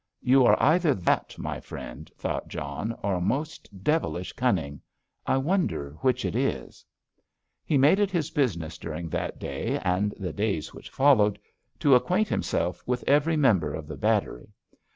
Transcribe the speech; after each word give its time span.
"You 0.23 0.45
are 0.45 0.57
either 0.59 0.95
that, 0.95 1.37
my 1.37 1.59
friend," 1.59 2.09
thought 2.17 2.47
John, 2.47 2.93
"or 3.03 3.21
most 3.21 3.83
devilish 3.83 4.33
cunning. 4.33 4.81
I 5.27 5.37
wonder 5.37 5.91
which 6.01 6.25
it 6.25 6.35
is?" 6.35 6.83
He 7.63 7.77
made 7.77 7.99
it 7.99 8.09
his 8.09 8.31
business 8.31 8.79
during 8.79 9.09
that 9.09 9.37
day, 9.37 9.77
and 9.83 10.15
the 10.17 10.33
days 10.33 10.73
which 10.73 10.89
followed, 10.89 11.37
to 11.81 11.93
acquaint 11.93 12.29
himself 12.29 12.81
with 12.87 13.03
every 13.05 13.37
member 13.37 13.75
of 13.75 13.85
the 13.87 13.95
battery. 13.95 14.49